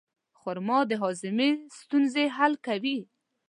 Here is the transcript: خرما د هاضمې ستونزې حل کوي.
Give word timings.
خرما 0.39 0.79
د 0.89 0.91
هاضمې 1.01 1.49
ستونزې 1.79 2.25
حل 2.37 2.53
کوي. 2.65 2.97